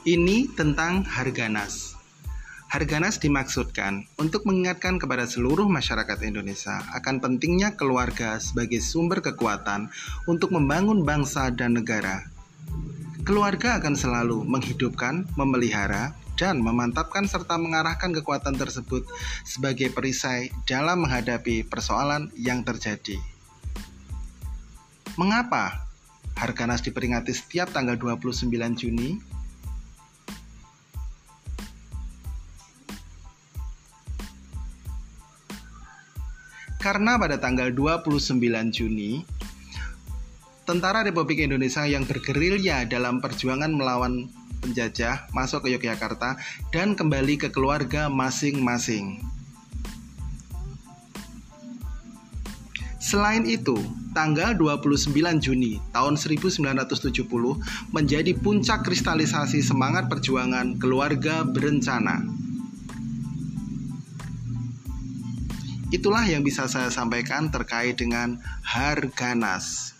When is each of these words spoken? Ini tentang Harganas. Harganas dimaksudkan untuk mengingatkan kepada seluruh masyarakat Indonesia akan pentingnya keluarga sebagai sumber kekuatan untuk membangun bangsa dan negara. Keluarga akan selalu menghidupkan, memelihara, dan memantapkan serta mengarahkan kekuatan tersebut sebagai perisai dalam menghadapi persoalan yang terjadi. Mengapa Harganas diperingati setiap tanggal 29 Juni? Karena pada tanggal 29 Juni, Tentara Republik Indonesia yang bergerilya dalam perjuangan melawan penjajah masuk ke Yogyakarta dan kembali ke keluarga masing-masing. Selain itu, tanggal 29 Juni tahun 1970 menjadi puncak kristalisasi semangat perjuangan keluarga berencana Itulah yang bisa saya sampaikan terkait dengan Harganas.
Ini 0.00 0.48
tentang 0.56 1.04
Harganas. 1.04 1.92
Harganas 2.72 3.20
dimaksudkan 3.20 4.08
untuk 4.16 4.48
mengingatkan 4.48 4.96
kepada 4.96 5.28
seluruh 5.28 5.68
masyarakat 5.68 6.24
Indonesia 6.24 6.80
akan 6.96 7.20
pentingnya 7.20 7.76
keluarga 7.76 8.40
sebagai 8.40 8.80
sumber 8.80 9.20
kekuatan 9.20 9.92
untuk 10.24 10.56
membangun 10.56 11.04
bangsa 11.04 11.52
dan 11.52 11.76
negara. 11.76 12.24
Keluarga 13.28 13.76
akan 13.76 13.92
selalu 13.92 14.40
menghidupkan, 14.48 15.28
memelihara, 15.36 16.16
dan 16.40 16.64
memantapkan 16.64 17.28
serta 17.28 17.60
mengarahkan 17.60 18.16
kekuatan 18.16 18.56
tersebut 18.56 19.04
sebagai 19.44 19.92
perisai 19.92 20.48
dalam 20.64 21.04
menghadapi 21.04 21.68
persoalan 21.68 22.32
yang 22.40 22.64
terjadi. 22.64 23.20
Mengapa 25.20 25.84
Harganas 26.40 26.80
diperingati 26.80 27.36
setiap 27.36 27.68
tanggal 27.68 28.00
29 28.00 28.48
Juni? 28.80 29.39
Karena 36.80 37.20
pada 37.20 37.36
tanggal 37.36 37.68
29 37.76 38.40
Juni, 38.72 39.20
Tentara 40.64 41.04
Republik 41.04 41.44
Indonesia 41.44 41.84
yang 41.84 42.06
bergerilya 42.06 42.88
dalam 42.88 43.18
perjuangan 43.18 43.74
melawan 43.74 44.32
penjajah 44.62 45.28
masuk 45.34 45.66
ke 45.66 45.74
Yogyakarta 45.74 46.40
dan 46.70 46.94
kembali 46.94 47.36
ke 47.42 47.48
keluarga 47.50 48.06
masing-masing. 48.06 49.18
Selain 53.02 53.42
itu, 53.44 53.74
tanggal 54.14 54.54
29 54.54 55.10
Juni 55.42 55.82
tahun 55.90 56.14
1970 56.14 57.26
menjadi 57.90 58.32
puncak 58.38 58.86
kristalisasi 58.86 59.60
semangat 59.60 60.06
perjuangan 60.06 60.78
keluarga 60.78 61.42
berencana 61.42 62.22
Itulah 65.90 66.22
yang 66.22 66.46
bisa 66.46 66.70
saya 66.70 66.86
sampaikan 66.86 67.50
terkait 67.50 67.98
dengan 67.98 68.38
Harganas. 68.62 69.98